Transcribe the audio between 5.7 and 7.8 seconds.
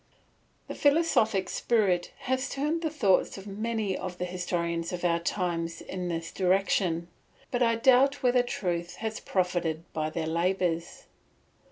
in this direction; but I